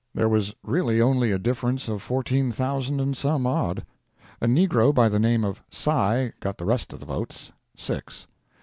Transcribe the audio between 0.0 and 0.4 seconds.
There